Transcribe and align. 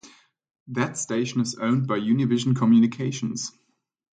The 0.67 0.93
station 0.95 1.41
is 1.41 1.53
owned 1.59 1.85
by 1.85 1.99
Univision 1.99 2.55
Communications. 2.55 3.51